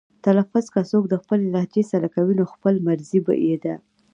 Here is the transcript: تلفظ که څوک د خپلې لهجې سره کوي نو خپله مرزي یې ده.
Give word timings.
تلفظ 0.25 0.65
که 0.73 0.81
څوک 0.91 1.03
د 1.09 1.15
خپلې 1.23 1.45
لهجې 1.53 1.83
سره 1.91 2.07
کوي 2.15 2.33
نو 2.39 2.43
خپله 2.53 2.79
مرزي 2.87 3.19
یې 3.47 3.55
ده. 3.63 3.75